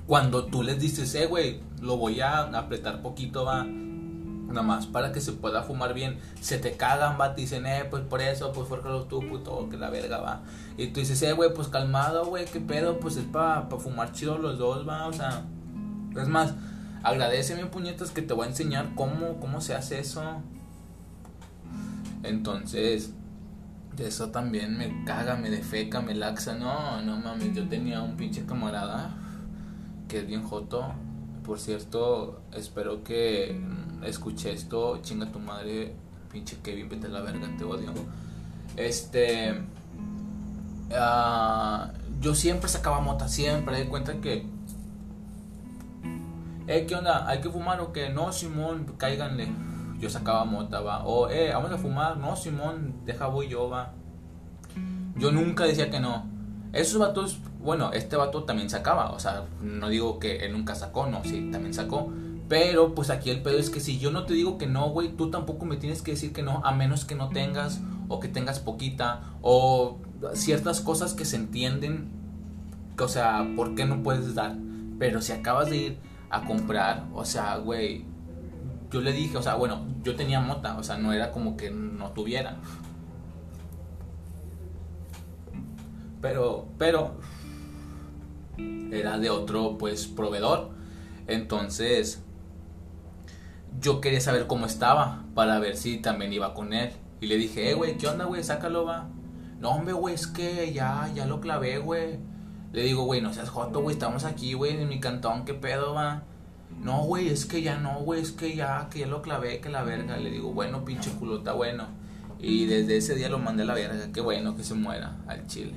cuando 0.07 0.47
tú 0.47 0.63
les 0.63 0.79
dices, 0.79 1.15
eh, 1.15 1.27
güey, 1.27 1.61
lo 1.81 1.97
voy 1.97 2.21
a 2.21 2.43
apretar 2.43 3.03
poquito, 3.03 3.45
va, 3.45 3.65
nada 3.65 4.63
más 4.63 4.87
para 4.87 5.13
que 5.13 5.21
se 5.21 5.33
pueda 5.33 5.63
fumar 5.63 5.95
bien, 5.95 6.19
se 6.41 6.59
te 6.59 6.73
cagan, 6.77 7.19
va, 7.21 7.35
te 7.35 7.43
dicen, 7.43 7.67
eh, 7.67 7.85
pues 7.91 8.03
por 8.03 8.21
eso, 8.21 8.53
pues 8.53 8.69
fórjalo 8.69 9.05
tú, 9.05 9.27
puto, 9.27 9.69
que 9.69 9.77
la 9.77 9.91
verga, 9.91 10.19
va. 10.19 10.43
Y 10.77 10.89
tú 10.89 11.01
dices, 11.01 11.21
eh, 11.23 11.33
güey, 11.33 11.53
pues 11.53 11.69
calmado, 11.69 12.27
güey, 12.27 12.45
qué 12.47 12.61
pedo, 12.61 12.99
pues 13.01 13.17
es 13.17 13.25
para 13.25 13.69
pa 13.69 13.79
fumar 13.79 14.13
chido 14.13 14.39
los 14.39 14.59
dos, 14.59 14.89
va, 14.89 15.07
o 15.07 15.13
sea. 15.13 15.45
Es 16.17 16.29
más, 16.29 16.55
agradeceme, 17.03 17.67
puñetas, 17.67 18.11
que 18.11 18.23
te 18.23 18.35
voy 18.35 18.47
a 18.47 18.51
enseñar 18.51 18.95
cómo, 18.95 19.41
cómo 19.41 19.61
se 19.61 19.75
hace 19.75 19.99
eso. 19.99 20.23
Entonces, 22.23 23.13
eso 23.99 24.31
también 24.31 24.77
me 24.77 25.05
caga, 25.05 25.37
me 25.37 25.51
defeca, 25.51 26.01
me 26.01 26.15
laxa. 26.15 26.55
No, 26.55 27.01
no 27.03 27.17
mames, 27.17 27.55
yo 27.55 27.69
tenía 27.69 28.03
un 28.03 28.17
pinche 28.17 28.45
camarada 28.45 29.15
que 30.09 30.19
es 30.19 30.27
bien 30.27 30.43
joto. 30.43 30.93
Por 31.45 31.61
cierto, 31.61 32.43
espero 32.53 33.05
que 33.05 33.61
escuche 34.05 34.53
esto. 34.53 35.01
Chinga 35.03 35.31
tu 35.31 35.39
madre, 35.39 35.95
pinche 36.33 36.57
Kevin, 36.63 36.89
vete 36.89 37.07
a 37.07 37.11
la 37.11 37.21
verga, 37.21 37.49
te 37.57 37.65
odio. 37.65 37.93
Este. 38.77 39.53
Uh, 40.91 41.89
yo 42.21 42.35
siempre 42.35 42.69
sacaba 42.69 43.01
mota, 43.01 43.29
siempre. 43.29 43.79
De 43.79 43.89
cuenta 43.89 44.15
que. 44.21 44.47
Eh, 46.67 46.87
¿qué 46.89 46.95
onda? 46.95 47.29
¿Hay 47.29 47.41
que 47.41 47.51
fumar 47.51 47.81
o 47.81 47.93
qué? 47.93 48.09
No, 48.09 48.33
Simón, 48.33 48.87
cáiganle 48.97 49.74
yo 49.99 50.11
sacaba 50.11 50.45
mota, 50.45 50.81
va. 50.81 51.05
O, 51.05 51.29
eh, 51.29 51.51
vamos 51.53 51.73
a 51.73 51.79
fumar. 51.79 52.17
No, 52.17 52.37
Simón, 52.37 52.95
deja 53.05 53.27
voy 53.27 53.49
yo, 53.49 53.69
va. 53.69 53.93
Yo 55.17 55.33
nunca 55.33 55.65
decía 55.65 55.91
que 55.91 56.01
no. 56.01 56.27
Esos 56.73 56.99
vatos, 56.99 57.39
bueno, 57.61 57.93
este 57.93 58.17
vato 58.17 58.45
también 58.45 58.69
sacaba. 58.69 59.13
O 59.13 59.19
sea, 59.19 59.45
no 59.63 59.89
digo 59.89 60.19
que 60.19 60.45
él 60.45 60.53
nunca 60.53 60.75
sacó, 60.75 61.07
no, 61.07 61.23
sí, 61.25 61.49
también 61.53 61.73
sacó. 61.73 62.13
Pero 62.49 62.95
pues 62.95 63.11
aquí 63.11 63.31
el 63.31 63.43
pedo 63.43 63.59
es 63.59 63.71
que 63.71 63.81
si 63.81 63.99
yo 63.99 64.11
no 64.11 64.25
te 64.25 64.35
digo 64.35 64.59
que 64.59 64.67
no, 64.67 64.91
güey, 64.91 65.17
tú 65.17 65.31
tampoco 65.31 65.65
me 65.65 65.77
tienes 65.77 66.03
que 66.03 66.11
decir 66.11 66.33
que 66.33 66.43
no, 66.43 66.61
a 66.65 66.73
menos 66.73 67.05
que 67.05 67.15
no 67.15 67.31
tengas 67.31 67.81
o 68.09 68.21
que 68.21 68.29
tengas 68.29 68.61
poquita 68.61 69.23
o 69.41 69.99
ciertas 70.35 70.81
cosas 70.81 71.15
que 71.15 71.25
se 71.25 71.37
entienden, 71.37 72.11
o 72.99 73.09
sea, 73.09 73.47
¿por 73.57 73.75
qué 73.75 73.87
no 73.87 74.03
puedes 74.03 74.35
dar? 74.35 74.57
Pero 74.99 75.23
si 75.23 75.33
acabas 75.33 75.71
de 75.71 75.77
ir 75.77 75.99
a 76.29 76.45
comprar, 76.45 77.07
o 77.15 77.25
sea, 77.25 77.57
güey, 77.57 78.05
yo 78.91 79.01
le 79.01 79.13
dije, 79.13 79.37
o 79.37 79.43
sea, 79.43 79.55
bueno, 79.55 79.87
yo 80.03 80.15
tenía 80.17 80.41
mota, 80.41 80.77
o 80.79 80.83
sea, 80.83 80.97
no 80.97 81.13
era 81.13 81.31
como 81.33 81.57
que 81.57 81.71
no 81.71 82.11
tuviera. 82.13 82.57
Pero, 86.21 86.69
pero, 86.79 87.17
era 88.91 89.19
de 89.19 89.31
otro, 89.31 89.77
pues, 89.79 90.07
proveedor. 90.07 90.71
Entonces, 91.27 92.23
yo 93.81 94.01
quería 94.01 94.21
saber 94.21 94.47
cómo 94.47 94.67
estaba 94.67 95.25
para 95.35 95.59
ver 95.59 95.77
si 95.77 95.99
también 95.99 96.33
iba 96.33 96.55
con 96.55 96.73
él. 96.73 96.93
Y 97.21 97.27
le 97.27 97.37
dije, 97.37 97.71
eh, 97.71 97.75
güey, 97.75 97.97
¿qué 97.99 98.07
onda, 98.07 98.25
güey? 98.25 98.43
Sácalo, 98.43 98.85
va. 98.85 99.09
No, 99.61 99.71
hombre, 99.71 99.95
güey, 99.95 100.15
es 100.15 100.27
que 100.27 100.73
ya, 100.73 101.11
ya 101.15 101.27
lo 101.27 101.41
clavé, 101.41 101.79
güey. 101.79 102.19
Le 102.73 102.83
digo, 102.83 103.05
güey, 103.05 103.21
no 103.21 103.33
seas 103.33 103.51
joto, 103.51 103.81
güey, 103.81 103.95
estamos 103.95 104.25
aquí, 104.25 104.55
güey, 104.55 104.81
en 104.81 104.89
mi 104.89 105.01
cantón, 105.01 105.45
¿qué 105.45 105.55
pedo, 105.55 105.95
va? 105.95 106.25
No, 106.81 107.05
güey, 107.05 107.29
es 107.29 107.47
que 107.47 107.63
ya 107.63 107.79
no, 107.79 108.01
güey, 108.01 108.21
es 108.21 108.33
que 108.33 108.55
ya, 108.55 108.89
que 108.91 109.01
ya 109.01 109.07
lo 109.07 109.23
clavé, 109.23 109.61
que 109.61 109.71
la 109.71 109.83
verga. 109.83 110.17
Le 110.17 110.31
digo, 110.31 110.53
bueno, 110.53 110.85
pinche 110.85 111.11
culo, 111.13 111.39
está 111.39 111.53
bueno. 111.53 111.87
Y 112.39 112.67
desde 112.67 112.97
ese 112.99 113.15
día 113.15 113.29
lo 113.29 113.39
mandé 113.39 113.63
a 113.63 113.67
la 113.67 113.75
verga, 113.75 114.13
qué 114.13 114.21
bueno 114.21 114.57
que 114.57 114.65
se 114.65 114.75
muera 114.75 115.17
al 115.27 115.47
chile. 115.47 115.75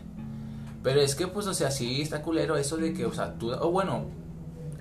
Pero 0.83 0.99
es 0.99 1.15
que, 1.15 1.27
pues, 1.27 1.47
o 1.47 1.53
sea, 1.53 1.71
sí 1.71 2.01
está 2.01 2.21
culero 2.21 2.57
eso 2.57 2.77
de 2.77 2.93
que, 2.93 3.05
o 3.05 3.13
sea, 3.13 3.37
tú, 3.37 3.51
o 3.51 3.71
bueno, 3.71 4.05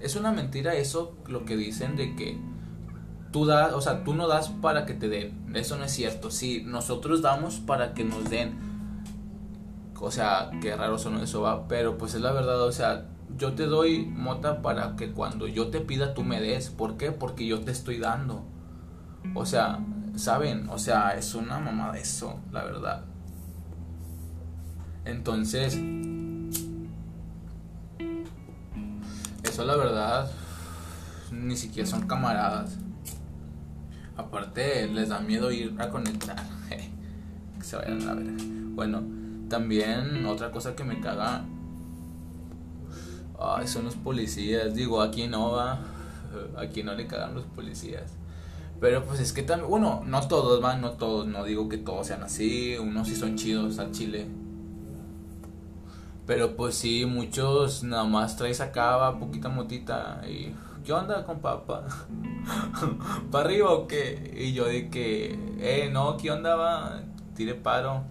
es 0.00 0.16
una 0.16 0.32
mentira 0.32 0.74
eso, 0.74 1.16
lo 1.26 1.44
que 1.44 1.56
dicen 1.56 1.96
de 1.96 2.16
que 2.16 2.38
tú 3.32 3.44
das, 3.44 3.72
o 3.72 3.80
sea, 3.80 4.04
tú 4.04 4.14
no 4.14 4.28
das 4.28 4.48
para 4.48 4.86
que 4.86 4.94
te 4.94 5.08
den. 5.08 5.54
Eso 5.54 5.76
no 5.76 5.84
es 5.84 5.92
cierto. 5.92 6.30
Sí, 6.30 6.62
nosotros 6.64 7.22
damos 7.22 7.60
para 7.60 7.94
que 7.94 8.04
nos 8.04 8.30
den. 8.30 8.56
O 10.00 10.10
sea, 10.10 10.50
qué 10.60 10.76
raro 10.76 10.98
son 10.98 11.18
eso 11.18 11.42
va, 11.42 11.68
pero 11.68 11.96
pues 11.98 12.14
es 12.14 12.20
la 12.20 12.32
verdad, 12.32 12.60
o 12.62 12.72
sea, 12.72 13.06
yo 13.36 13.54
te 13.54 13.66
doy 13.66 14.04
mota 14.06 14.62
para 14.62 14.96
que 14.96 15.12
cuando 15.12 15.46
yo 15.46 15.68
te 15.68 15.80
pida 15.80 16.14
tú 16.14 16.22
me 16.22 16.40
des. 16.40 16.70
¿Por 16.70 16.96
qué? 16.96 17.12
Porque 17.12 17.46
yo 17.46 17.60
te 17.60 17.72
estoy 17.72 17.98
dando. 17.98 18.44
O 19.34 19.44
sea, 19.44 19.80
¿saben? 20.14 20.68
O 20.70 20.78
sea, 20.78 21.16
es 21.16 21.34
una 21.34 21.58
mamada 21.58 21.96
eso, 21.98 22.40
la 22.52 22.64
verdad. 22.64 23.04
Entonces, 25.04 25.78
eso 29.44 29.64
la 29.64 29.76
verdad, 29.76 30.30
ni 31.30 31.56
siquiera 31.56 31.88
son 31.88 32.06
camaradas. 32.06 32.78
Aparte, 34.16 34.88
les 34.88 35.10
da 35.10 35.20
miedo 35.20 35.50
ir 35.50 35.74
a 35.78 35.90
conectar. 35.90 36.42
que 37.58 37.64
se 37.64 37.76
vayan 37.76 38.08
a 38.08 38.14
ver. 38.14 38.32
Bueno, 38.74 39.02
también 39.48 40.24
otra 40.26 40.50
cosa 40.50 40.74
que 40.74 40.84
me 40.84 41.00
caga 41.00 41.44
Ay, 43.38 43.66
son 43.66 43.84
los 43.84 43.94
policías. 43.96 44.74
Digo, 44.74 45.00
aquí 45.02 45.26
no 45.26 45.52
va. 45.52 45.80
Aquí 46.56 46.82
no 46.82 46.94
le 46.94 47.06
cagan 47.06 47.34
los 47.34 47.44
policías. 47.44 48.12
Pero 48.80 49.04
pues 49.04 49.20
es 49.20 49.32
que 49.32 49.42
también, 49.42 49.70
bueno, 49.70 50.02
no 50.04 50.28
todos 50.28 50.60
van, 50.60 50.82
no 50.82 50.92
todos, 50.92 51.26
no 51.26 51.44
digo 51.44 51.68
que 51.68 51.78
todos 51.78 52.08
sean 52.08 52.22
así, 52.22 52.76
unos 52.76 53.08
sí 53.08 53.16
son 53.16 53.36
chidos 53.36 53.78
al 53.78 53.92
chile. 53.92 54.26
Pero 56.26 56.56
pues 56.56 56.74
sí, 56.74 57.06
muchos 57.06 57.84
nada 57.84 58.04
más 58.04 58.36
traes 58.36 58.60
acá, 58.60 59.18
poquita 59.18 59.48
motita 59.48 60.22
y 60.28 60.52
¿qué 60.84 60.92
onda 60.92 61.24
con 61.24 61.40
papá? 61.40 61.86
¿Para 63.30 63.44
arriba 63.46 63.70
o 63.70 63.86
qué? 63.86 64.34
Y 64.36 64.52
yo 64.52 64.66
de 64.66 64.90
que, 64.90 65.38
eh, 65.58 65.88
no, 65.90 66.16
¿qué 66.16 66.30
onda 66.30 66.56
va? 66.56 67.02
Tire 67.34 67.54
paro. 67.54 68.02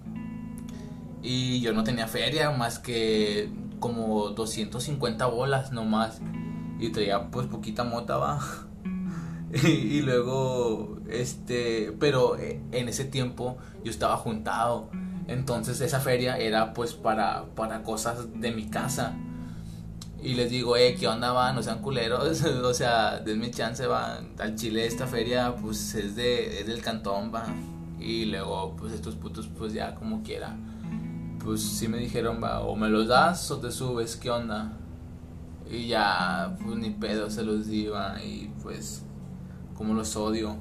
Y 1.22 1.60
yo 1.62 1.74
no 1.74 1.84
tenía 1.84 2.08
feria 2.08 2.52
más 2.52 2.80
que 2.80 3.50
como 3.80 4.30
250 4.30 5.26
bolas 5.28 5.72
nomás. 5.72 6.22
Y 6.80 6.90
traía 6.90 7.30
pues 7.32 7.48
poquita 7.48 7.84
mota, 7.84 8.18
va. 8.18 8.40
y, 9.64 10.02
luego, 10.02 11.00
este, 11.10 11.94
pero 12.00 12.38
eh, 12.38 12.62
en 12.72 12.90
ese 12.90 13.06
tiempo 13.06 13.58
yo 13.84 13.92
estaba 13.92 14.18
juntado. 14.18 14.90
Entonces 15.28 15.82
esa 15.82 16.00
feria 16.00 16.38
era 16.38 16.74
pues 16.74 16.94
para, 16.94 17.46
para 17.56 17.84
cosas 17.84 18.40
de 18.40 18.52
mi 18.52 18.68
casa. 18.70 19.16
Y 20.22 20.34
les 20.34 20.50
digo, 20.50 20.76
eh, 20.76 20.96
¿qué 21.00 21.08
onda 21.08 21.32
va? 21.32 21.54
No 21.54 21.64
sean 21.64 21.82
culeros. 21.82 22.44
o 22.64 22.74
sea, 22.74 23.20
denme 23.20 23.52
chance, 23.52 23.86
va. 23.88 24.20
Al 24.40 24.56
Chile 24.56 24.86
esta 24.86 25.08
feria 25.08 25.56
pues 25.56 25.96
es, 25.96 26.16
de, 26.16 26.60
es 26.60 26.68
del 26.68 26.82
cantón, 26.82 27.32
va. 27.34 27.46
Y 28.00 28.26
luego 28.26 28.76
pues 28.76 28.94
estos 28.94 29.16
putos 29.16 29.48
pues 29.48 29.74
ya 29.74 29.96
como 29.96 30.22
quiera 30.22 30.56
pues 31.46 31.62
sí 31.62 31.88
me 31.88 32.00
dijeron, 32.00 32.42
va, 32.44 32.62
o 32.62 32.76
me 32.76 32.90
los 32.90 33.08
das 33.08 33.52
o 33.52 33.60
te 33.60 33.72
subes, 33.72 34.16
¿qué 34.16 34.32
onda? 34.32 34.74
Y 35.70 35.88
ya, 35.88 36.58
pues 36.64 36.76
ni 36.78 36.90
pedo 36.90 37.30
se 37.30 37.44
los 37.44 37.68
iba 37.70 38.22
y 38.24 38.52
pues 38.64 39.06
como 39.76 39.94
los 39.94 40.16
odio. 40.16 40.58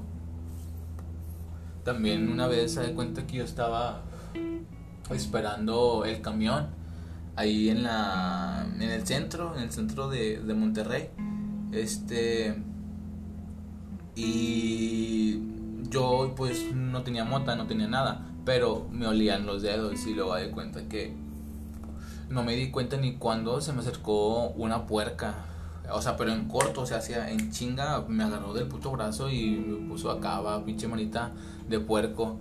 También 1.83 2.31
una 2.31 2.47
vez 2.47 2.75
se 2.75 2.83
da 2.83 2.93
cuenta 2.93 3.25
que 3.25 3.37
yo 3.37 3.43
estaba 3.43 4.01
esperando 5.09 6.05
el 6.05 6.21
camión 6.21 6.67
ahí 7.35 7.69
en 7.69 7.83
la 7.83 8.67
en 8.75 8.81
el 8.81 9.05
centro, 9.05 9.55
en 9.55 9.63
el 9.63 9.71
centro 9.71 10.07
de, 10.07 10.39
de 10.39 10.53
Monterrey. 10.53 11.09
Este 11.71 12.63
y 14.15 15.41
yo 15.89 16.33
pues 16.35 16.73
no 16.75 17.01
tenía 17.03 17.25
mota, 17.25 17.55
no 17.55 17.67
tenía 17.67 17.87
nada, 17.87 18.34
pero 18.45 18.87
me 18.91 19.07
olían 19.07 19.45
los 19.45 19.63
dedos 19.63 20.05
y 20.05 20.13
luego 20.13 20.35
de 20.35 20.51
cuenta 20.51 20.87
que 20.87 21.13
no 22.29 22.43
me 22.43 22.55
di 22.55 22.71
cuenta 22.71 22.97
ni 22.97 23.15
cuando 23.15 23.59
se 23.61 23.73
me 23.73 23.81
acercó 23.81 24.49
una 24.49 24.85
puerca. 24.85 25.45
O 25.91 26.01
sea, 26.01 26.15
pero 26.17 26.31
en 26.31 26.47
corto, 26.47 26.81
o 26.81 26.85
sea, 26.85 26.99
en 27.29 27.51
chinga, 27.51 28.03
me 28.07 28.23
agarró 28.23 28.53
del 28.53 28.67
puto 28.67 28.91
brazo 28.91 29.29
y 29.29 29.51
me 29.51 29.87
puso 29.87 30.09
acá, 30.09 30.39
va, 30.39 30.63
pinche 30.65 30.87
manita 30.87 31.31
de 31.67 31.79
puerco. 31.79 32.39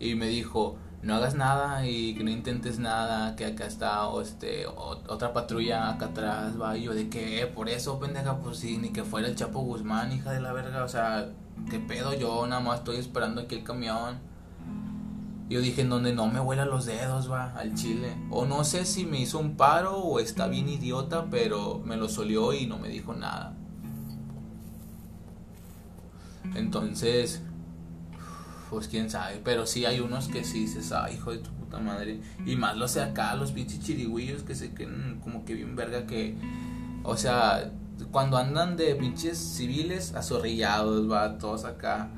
Y 0.00 0.14
me 0.16 0.26
dijo, 0.26 0.76
no 1.02 1.14
hagas 1.14 1.34
nada 1.34 1.86
y 1.86 2.14
que 2.14 2.24
no 2.24 2.30
intentes 2.30 2.78
nada, 2.78 3.36
que 3.36 3.46
acá 3.46 3.66
está 3.66 4.08
este, 4.20 4.66
otra 4.66 5.32
patrulla 5.32 5.90
acá 5.90 6.06
atrás, 6.06 6.60
va, 6.60 6.76
y 6.76 6.84
yo 6.84 6.94
de 6.94 7.08
que, 7.08 7.46
por 7.54 7.68
eso, 7.68 8.00
pendeja, 8.00 8.38
pues 8.38 8.58
sí, 8.58 8.78
ni 8.78 8.90
que 8.90 9.04
fuera 9.04 9.28
el 9.28 9.36
Chapo 9.36 9.60
Guzmán, 9.60 10.12
hija 10.12 10.32
de 10.32 10.40
la 10.40 10.52
verga, 10.52 10.82
o 10.82 10.88
sea, 10.88 11.28
qué 11.70 11.78
pedo, 11.78 12.14
yo 12.14 12.46
nada 12.46 12.60
más 12.60 12.80
estoy 12.80 12.96
esperando 12.96 13.42
aquí 13.42 13.54
el 13.56 13.64
camión. 13.64 14.29
Yo 15.50 15.60
dije, 15.60 15.82
en 15.82 15.90
donde 15.90 16.14
no 16.14 16.28
me 16.28 16.38
huela 16.38 16.64
los 16.64 16.86
dedos, 16.86 17.28
va, 17.28 17.52
al 17.56 17.74
chile. 17.74 18.16
O 18.30 18.46
no 18.46 18.62
sé 18.62 18.84
si 18.84 19.04
me 19.04 19.20
hizo 19.20 19.40
un 19.40 19.56
paro 19.56 19.96
o 19.96 20.20
está 20.20 20.46
bien 20.46 20.68
idiota, 20.68 21.26
pero 21.28 21.82
me 21.84 21.96
lo 21.96 22.08
solió 22.08 22.52
y 22.54 22.66
no 22.66 22.78
me 22.78 22.88
dijo 22.88 23.14
nada. 23.14 23.56
Entonces, 26.54 27.42
pues 28.70 28.86
quién 28.86 29.10
sabe. 29.10 29.40
Pero 29.42 29.66
sí 29.66 29.84
hay 29.84 29.98
unos 29.98 30.28
que 30.28 30.44
sí 30.44 30.60
dices, 30.60 30.92
ay, 30.92 31.14
hijo 31.14 31.32
de 31.32 31.38
tu 31.38 31.50
puta 31.50 31.80
madre. 31.80 32.20
Y 32.46 32.54
más 32.54 32.76
lo 32.76 32.86
sé 32.86 33.02
acá, 33.02 33.34
los 33.34 33.50
pinches 33.50 33.80
chirigüillos 33.80 34.44
que 34.44 34.54
se 34.54 34.72
queden 34.72 35.18
como 35.20 35.44
que 35.44 35.54
bien 35.54 35.74
verga 35.74 36.06
que. 36.06 36.36
O 37.02 37.16
sea, 37.16 37.72
cuando 38.12 38.36
andan 38.36 38.76
de 38.76 38.94
pinches 38.94 39.36
civiles 39.36 40.14
azorrillados, 40.14 41.10
va, 41.10 41.38
todos 41.38 41.64
acá. 41.64 42.08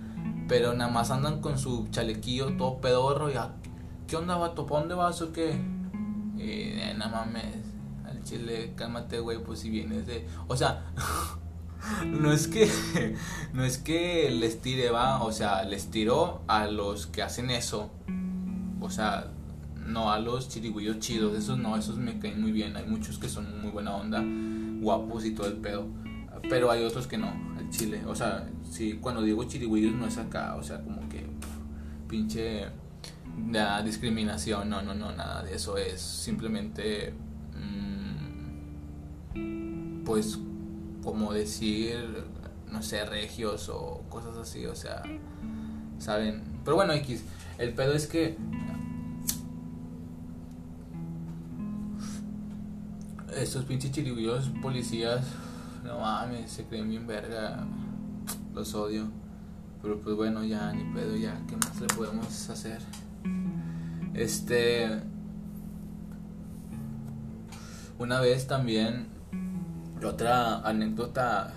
Pero 0.49 0.75
nada 0.75 0.91
más 0.91 1.11
andan 1.11 1.41
con 1.41 1.59
su 1.59 1.89
chalequillo 1.91 2.57
todo 2.57 2.81
pedorro 2.81 3.31
y 3.31 3.35
ah, 3.35 3.53
¿qué 4.07 4.17
onda, 4.17 4.37
vato? 4.37 4.67
¿Para 4.67 4.81
dónde 4.81 4.95
vas 4.95 5.23
o 5.23 5.33
qué? 5.33 5.59
Y 6.37 6.41
eh, 6.43 6.95
nada 6.97 7.25
mames, 7.25 7.57
al 8.05 8.23
chile, 8.25 8.75
cálmate, 8.77 9.21
güey, 9.21 9.43
pues 9.43 9.61
si 9.61 9.71
vienes 9.71 10.07
de. 10.07 10.27
O 10.49 10.57
sea. 10.57 10.85
no 12.07 12.33
es 12.33 12.49
que 12.49 12.71
no 13.53 13.65
es 13.65 13.79
que 13.79 14.31
les 14.31 14.61
tire 14.61 14.91
va 14.91 15.23
o 15.23 15.33
sea 15.33 15.65
les 15.65 15.91
tiró 15.91 16.43
a 16.47 16.67
los 16.67 17.07
que 17.07 17.23
hacen 17.23 17.51
eso 17.51 17.91
o 18.81 18.91
sea 18.91 19.33
no 19.87 20.13
a 20.13 20.21
los 20.21 20.49
chirigüillos 20.49 21.01
chidos 21.01 21.37
esos 21.37 21.59
no 21.59 21.77
esos 21.77 21.97
me 21.97 22.19
caen 22.19 22.41
muy 22.41 22.53
bien 22.53 22.77
hay 22.77 22.87
muchos 22.87 23.19
que 23.19 23.29
son 23.29 23.61
muy 23.61 23.71
buena 23.71 23.97
onda 23.97 24.23
guapos 24.81 25.25
y 25.25 25.33
todo 25.33 25.49
el 25.49 25.55
pedo 25.55 25.87
pero 26.49 26.71
hay 26.71 26.85
otros 26.85 27.07
que 27.07 27.19
no 27.19 27.33
el 27.59 27.71
chile 27.71 28.03
o 28.07 28.15
sea 28.15 28.47
si 28.73 28.95
cuando 28.95 29.23
digo 29.23 29.45
chirigüillos 29.45 29.95
no 29.95 30.07
es 30.07 30.17
acá 30.17 30.57
o 30.57 30.63
sea 30.63 30.81
como 30.83 31.09
que 31.09 31.27
pinche 32.09 32.67
la 33.51 33.83
discriminación 33.83 34.69
no 34.71 34.83
no 34.83 34.95
no 34.95 35.13
nada 35.13 35.43
de 35.43 35.55
eso 35.55 35.77
es 35.77 36.01
simplemente 36.01 37.13
mm, 39.35 40.05
pues 40.05 40.39
como 41.03 41.33
decir, 41.33 42.25
no 42.71 42.83
sé, 42.83 43.05
regios 43.05 43.69
o 43.69 44.03
cosas 44.09 44.37
así, 44.37 44.67
o 44.67 44.75
sea, 44.75 45.03
¿saben? 45.99 46.43
Pero 46.65 46.77
bueno, 46.77 46.93
X, 46.95 47.25
el 47.59 47.75
pedo 47.75 47.93
es 47.93 48.07
que... 48.07 48.37
Estos 53.37 53.65
pinches 53.65 53.91
chirigüillos 53.91 54.51
policías, 54.61 55.25
no 55.85 55.99
mames, 55.99 56.51
se 56.51 56.65
creen 56.65 56.91
bien 56.91 57.07
verga, 57.07 57.65
los 58.55 58.75
odio. 58.75 59.09
Pero 59.81 60.01
pues 60.01 60.15
bueno, 60.17 60.45
ya 60.45 60.73
ni 60.73 60.85
pedo, 60.95 61.17
ya, 61.17 61.41
¿qué 61.49 61.57
más 61.57 61.81
le 61.81 61.87
podemos 61.89 62.51
hacer? 62.51 62.81
Este... 64.15 65.03
Una 67.99 68.21
vez 68.21 68.47
también 68.47 69.13
otra 70.05 70.61
anécdota 70.67 71.53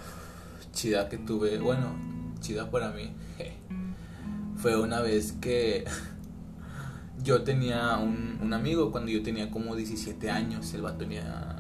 chida 0.72 1.10
que 1.10 1.18
tuve, 1.18 1.58
bueno, 1.60 1.96
chida 2.40 2.70
para 2.70 2.92
mí, 2.92 3.12
fue 4.58 4.80
una 4.80 5.02
vez 5.02 5.34
que 5.34 5.86
yo 7.24 7.44
tenía 7.44 7.98
un, 7.98 8.40
un, 8.42 8.54
amigo 8.54 8.92
cuando 8.92 9.12
yo 9.12 9.22
tenía 9.22 9.50
como 9.52 9.76
17 9.76 10.30
años, 10.30 10.74
el 10.74 10.82
vato 10.82 10.98
tenía, 11.00 11.58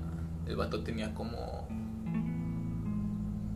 el 0.48 0.56
vato 0.56 0.84
tenía 0.84 1.14
como, 1.14 1.55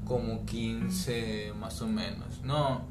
como 0.10 0.45
15 0.45 1.54
más 1.58 1.82
o 1.82 1.88
menos, 1.88 2.41
no, 2.43 2.82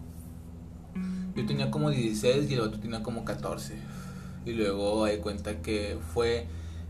yo 1.36 1.44
tenía 1.44 1.70
como 1.70 1.90
16 1.90 2.50
y 2.50 2.54
el 2.54 2.60
vato 2.60 2.80
tenía 2.80 3.02
como 3.02 3.26
14. 3.26 3.74
Y 4.46 4.52
luego 4.52 5.04
di 5.04 5.18
cuenta 5.18 5.60
que 5.60 5.98
fue 6.14 6.46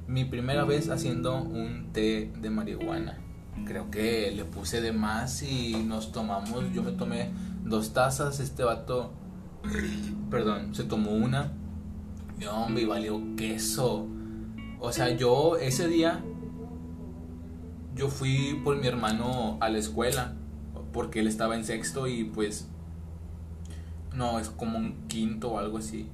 mi 0.06 0.24
primera 0.24 0.64
vez 0.64 0.88
haciendo 0.90 1.42
un 1.42 1.92
té 1.92 2.30
de 2.40 2.50
marihuana 2.50 3.18
creo 3.64 3.90
que 3.90 4.30
le 4.30 4.44
puse 4.44 4.80
de 4.80 4.92
más 4.92 5.42
y 5.42 5.74
nos 5.86 6.12
tomamos, 6.12 6.72
yo 6.72 6.82
me 6.82 6.92
tomé 6.92 7.30
dos 7.64 7.92
tazas, 7.92 8.40
este 8.40 8.64
vato, 8.64 9.12
perdón, 10.30 10.74
se 10.74 10.84
tomó 10.84 11.12
una, 11.12 11.52
hombre, 12.50 12.82
y 12.82 12.86
valió 12.86 13.20
queso. 13.36 14.06
O 14.80 14.92
sea, 14.92 15.10
yo 15.16 15.56
ese 15.56 15.88
día, 15.88 16.22
yo 17.98 18.08
fui 18.08 18.60
por 18.62 18.76
mi 18.76 18.86
hermano 18.86 19.58
a 19.60 19.68
la 19.68 19.78
escuela, 19.78 20.32
porque 20.92 21.18
él 21.18 21.26
estaba 21.26 21.56
en 21.56 21.64
sexto 21.64 22.06
y 22.06 22.24
pues, 22.24 22.68
no, 24.14 24.38
es 24.38 24.48
como 24.50 24.78
un 24.78 25.08
quinto 25.08 25.50
o 25.50 25.58
algo 25.58 25.78
así. 25.78 26.08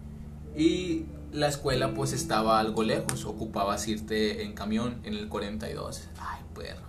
Y 0.57 1.05
la 1.31 1.49
escuela 1.49 1.92
pues 1.92 2.14
estaba 2.14 2.59
algo 2.59 2.83
lejos, 2.83 3.27
ocupabas 3.27 3.87
irte 3.87 4.44
en 4.44 4.55
camión 4.55 5.01
en 5.05 5.12
el 5.12 5.29
42. 5.29 6.09
Ay, 6.18 6.40
perro. 6.55 6.87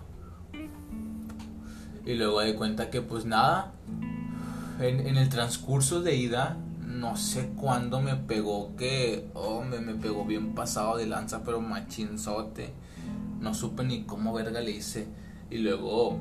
Y 2.05 2.13
luego 2.13 2.39
de 2.39 2.55
cuenta 2.55 2.89
que 2.89 3.01
pues 3.01 3.25
nada, 3.25 3.73
en, 4.79 5.17
el 5.17 5.27
transcurso 5.27 6.01
de 6.01 6.15
ida, 6.15 6.57
no 6.85 7.17
sé 7.17 7.49
cuándo 7.57 7.99
me 7.99 8.15
pegó 8.15 8.75
que, 8.77 9.27
hombre, 9.33 9.81
me 9.81 9.95
pegó 9.95 10.23
bien 10.23 10.55
pasado 10.55 10.95
de 10.95 11.05
lanza, 11.05 11.43
pero 11.43 11.59
machinzote. 11.59 12.84
No 13.45 13.53
supe 13.53 13.85
ni 13.85 14.03
cómo 14.03 14.33
verga 14.33 14.59
le 14.59 14.71
hice. 14.71 15.07
Y 15.49 15.59
luego, 15.59 16.19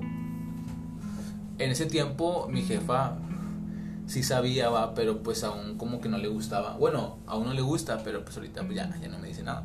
en 1.59 1.71
ese 1.71 1.87
tiempo, 1.87 2.47
mi 2.49 2.63
jefa 2.63 3.17
sí 4.07 4.23
sabía, 4.23 4.69
va, 4.69 4.95
pero 4.95 5.23
pues 5.23 5.43
aún 5.43 5.77
como 5.77 6.01
que 6.01 6.09
no 6.09 6.19
le 6.19 6.29
gustaba. 6.29 6.77
Bueno, 6.77 7.19
aún 7.27 7.47
no 7.47 7.55
le 7.55 7.63
gusta, 7.63 8.03
pero 8.05 8.25
pues 8.25 8.37
ahorita 8.37 8.63
pues 8.63 8.77
ya, 8.77 8.97
ya 9.01 9.09
no 9.09 9.19
me 9.19 9.29
dice 9.29 9.43
nada 9.43 9.65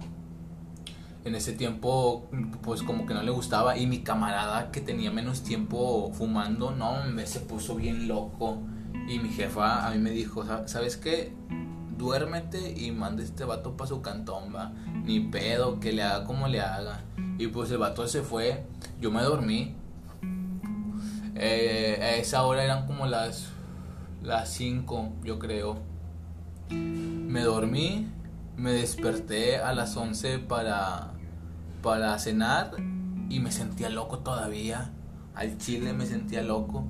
en 1.25 1.35
ese 1.35 1.51
tiempo 1.51 2.29
pues 2.61 2.81
como 2.81 3.05
que 3.05 3.13
no 3.13 3.21
le 3.21 3.31
gustaba 3.31 3.77
y 3.77 3.87
mi 3.87 3.99
camarada 3.99 4.71
que 4.71 4.81
tenía 4.81 5.11
menos 5.11 5.43
tiempo 5.43 6.11
fumando, 6.13 6.71
no, 6.71 7.03
me 7.03 7.27
se 7.27 7.41
puso 7.41 7.75
bien 7.75 8.07
loco 8.07 8.59
y 9.07 9.19
mi 9.19 9.29
jefa 9.29 9.87
a 9.87 9.91
mí 9.91 9.97
me 9.97 10.11
dijo, 10.11 10.45
¿sabes 10.65 10.97
qué? 10.97 11.33
Duérmete 11.97 12.71
y 12.79 12.91
manda 12.91 13.23
este 13.23 13.43
vato 13.43 13.75
para 13.75 13.89
su 13.89 14.01
cantón. 14.01 14.53
Ni 15.03 15.19
pedo, 15.19 15.79
que 15.79 15.91
le 15.91 16.03
haga 16.03 16.25
como 16.25 16.47
le 16.47 16.61
haga. 16.61 17.01
Y 17.39 17.47
pues 17.47 17.71
el 17.71 17.79
vato 17.79 18.07
se 18.07 18.21
fue, 18.21 18.63
yo 19.01 19.09
me 19.09 19.23
dormí. 19.23 19.73
Eh, 21.33 21.97
a 21.99 22.15
esa 22.17 22.43
hora 22.43 22.63
eran 22.63 22.85
como 22.85 23.07
las 23.07 23.47
las 24.21 24.49
5, 24.49 25.13
yo 25.23 25.39
creo. 25.39 25.79
Me 26.69 27.41
dormí 27.41 28.07
me 28.59 28.73
desperté 28.73 29.57
a 29.57 29.73
las 29.73 29.95
11 29.95 30.39
para, 30.39 31.13
para 31.81 32.19
cenar 32.19 32.71
y 33.29 33.39
me 33.39 33.51
sentía 33.51 33.89
loco 33.89 34.19
todavía. 34.19 34.91
Al 35.33 35.57
chile 35.57 35.93
me 35.93 36.05
sentía 36.05 36.43
loco. 36.43 36.85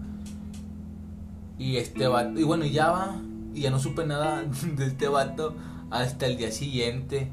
Y 1.60 1.78
este 1.78 2.08
vato, 2.08 2.40
y 2.40 2.44
bueno, 2.44 2.66
ya 2.66 2.90
va, 2.90 3.22
y 3.54 3.62
ya 3.62 3.70
no 3.70 3.80
supe 3.80 4.06
nada 4.06 4.44
de 4.78 4.88
este 4.88 5.08
vato 5.10 5.56
hasta 5.92 6.26
el 6.26 6.38
día 6.38 6.52
siguiente 6.52 7.32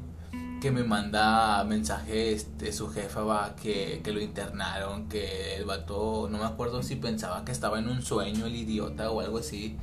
que 0.61 0.71
me 0.71 0.83
manda 0.83 1.63
mensaje 1.63 2.33
este, 2.33 2.71
su 2.71 2.89
jefa 2.89 3.21
va 3.21 3.55
que, 3.55 4.01
que, 4.03 4.11
lo 4.11 4.21
internaron, 4.21 5.07
que 5.07 5.55
el 5.55 5.65
vato, 5.65 6.27
no 6.31 6.39
me 6.39 6.45
acuerdo 6.45 6.81
si 6.81 6.95
pensaba 6.95 7.45
que 7.45 7.51
estaba 7.51 7.79
en 7.79 7.87
un 7.87 8.01
sueño 8.01 8.45
el 8.45 8.55
idiota 8.55 9.11
o 9.11 9.21
algo 9.21 9.37
así, 9.37 9.77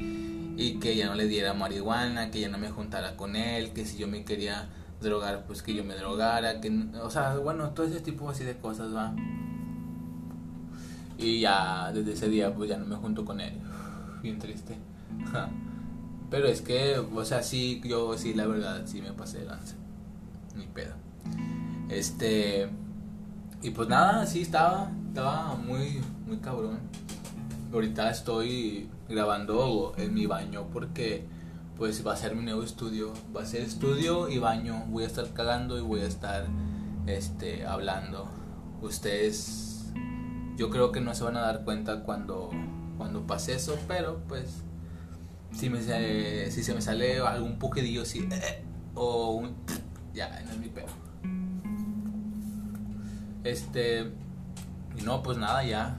y 0.57 0.79
que 0.81 0.97
ya 0.97 1.07
no 1.07 1.15
le 1.15 1.27
diera 1.27 1.55
marihuana, 1.55 2.31
que 2.31 2.41
ya 2.41 2.49
no 2.49 2.59
me 2.59 2.71
juntara 2.71 3.17
con 3.17 3.37
él, 3.37 3.73
que 3.73 3.87
si 3.87 3.99
yo 3.99 4.09
me 4.09 4.25
quería 4.25 4.69
drogar, 5.01 5.45
pues 5.47 5.63
que 5.63 5.75
yo 5.75 5.85
me 5.85 5.95
drogara, 5.95 6.61
que, 6.61 6.73
o 7.01 7.11
sea, 7.11 7.37
bueno, 7.37 7.71
todo 7.71 7.87
ese 7.87 8.01
tipo 8.01 8.29
así 8.29 8.43
de 8.45 8.57
cosas, 8.57 8.95
va. 8.95 9.15
Y 11.17 11.41
ya 11.41 11.93
desde 11.93 12.13
ese 12.15 12.29
día 12.29 12.53
pues 12.53 12.69
ya 12.69 12.77
no 12.77 12.87
me 12.87 12.97
junto 12.97 13.25
con 13.25 13.41
él. 13.41 13.55
Bien 14.23 14.39
triste. 14.39 14.77
Pero 16.31 16.49
es 16.49 16.63
que, 16.63 16.99
o 16.99 17.25
sea, 17.25 17.43
sí, 17.43 17.81
yo 17.85 18.19
sí, 18.19 18.35
la 18.35 18.47
verdad, 18.47 18.83
sí 18.87 19.01
me 19.01 19.13
pasé 19.13 19.41
de 19.41 19.45
lanza. 19.45 19.77
Ni 20.55 20.67
pedo. 20.67 20.95
Este. 21.89 22.69
Y 23.63 23.71
pues 23.71 23.89
nada, 23.89 24.27
sí 24.27 24.43
estaba. 24.43 24.91
Estaba 25.09 25.55
muy, 25.55 26.01
muy 26.27 26.39
cabrón. 26.39 26.81
Ahorita 27.73 28.11
estoy 28.11 28.89
grabando 29.09 29.95
en 29.97 30.15
mi 30.15 30.27
baño 30.27 30.67
porque 30.73 31.25
pues 31.77 32.07
va 32.07 32.13
a 32.13 32.17
ser 32.17 32.35
mi 32.35 32.45
nuevo 32.45 32.63
estudio. 32.63 33.13
Va 33.37 33.43
a 33.43 33.47
ser 33.47 33.63
estudio 33.63 34.29
y 34.29 34.39
baño. 34.39 34.85
Voy 34.89 35.05
a 35.05 35.07
estar 35.07 35.33
cagando 35.33 35.79
y 35.79 35.81
voy 35.81 36.01
a 36.01 36.07
estar 36.07 36.47
este 37.07 37.67
hablando. 37.67 38.29
Ustedes 38.83 39.93
yo 40.57 40.71
creo 40.71 40.93
que 40.93 41.01
no 41.01 41.15
se 41.15 41.25
van 41.25 41.37
a 41.37 41.41
dar 41.41 41.65
cuenta 41.65 42.03
cuando 42.03 42.51
cuando 42.97 43.27
pase 43.27 43.55
eso, 43.55 43.77
pero 43.89 44.21
pues 44.29 44.63
si 45.53 45.71
me 45.71 45.81
si 46.51 46.63
se 46.63 46.75
me 46.75 46.81
sale 46.81 47.19
algún 47.19 47.59
pujedillo 47.59 48.03
así 48.03 48.29
eh, 48.31 48.65
o 48.95 49.33
un 49.33 49.57
ya 50.15 50.29
no 50.45 50.53
es 50.53 50.59
mi 50.59 50.69
pedo. 50.69 50.87
Este 53.43 54.11
no 55.05 55.23
pues 55.23 55.37
nada, 55.39 55.65
ya 55.65 55.97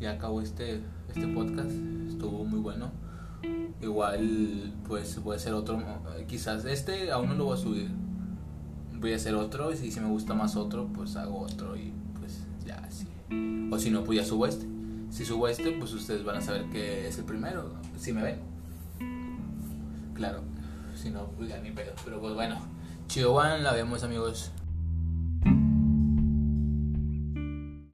ya 0.00 0.12
acabó 0.12 0.40
este 0.40 0.80
este 1.08 1.26
podcast. 1.28 1.70
Estuvo 2.08 2.44
muy 2.44 2.60
bueno. 2.60 2.90
Igual, 3.80 4.72
pues 4.86 5.22
voy 5.22 5.34
a 5.34 5.36
hacer 5.36 5.54
otro. 5.54 5.82
Quizás 6.26 6.64
este 6.64 7.10
aún 7.10 7.28
no 7.28 7.34
lo 7.34 7.44
voy 7.46 7.54
a 7.54 7.60
subir. 7.60 7.90
Voy 9.00 9.12
a 9.12 9.16
hacer 9.16 9.34
otro. 9.34 9.72
Y 9.72 9.90
si 9.90 10.00
me 10.00 10.08
gusta 10.08 10.34
más 10.34 10.56
otro, 10.56 10.88
pues 10.88 11.16
hago 11.16 11.40
otro. 11.40 11.76
Y 11.76 11.92
pues 12.18 12.44
ya, 12.66 12.88
sí. 12.90 13.06
O 13.70 13.78
si 13.78 13.90
no, 13.90 14.04
pues 14.04 14.18
ya 14.18 14.24
subo 14.24 14.46
este. 14.46 14.66
Si 15.10 15.24
subo 15.24 15.48
este, 15.48 15.72
pues 15.72 15.92
ustedes 15.92 16.24
van 16.24 16.36
a 16.36 16.40
saber 16.40 16.68
que 16.70 17.08
es 17.08 17.18
el 17.18 17.24
primero. 17.24 17.72
Si 17.96 18.12
me 18.12 18.22
ven. 18.22 18.40
Claro. 20.14 20.42
Si 20.94 21.10
no, 21.10 21.26
pues 21.36 21.48
ya 21.48 21.60
ni 21.60 21.70
pedo. 21.70 21.92
Pero 22.04 22.20
pues 22.20 22.34
bueno. 22.34 22.56
Chido 23.08 23.32
One, 23.32 23.60
la 23.60 23.72
vemos 23.72 24.02
amigos. 24.02 24.50